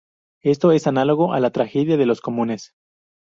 [0.41, 2.73] Esto es análogo a la tragedia de los comunes.